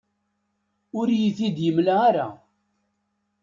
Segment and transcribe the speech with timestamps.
[0.99, 2.27] Ur iyi-t-id-yemla ara.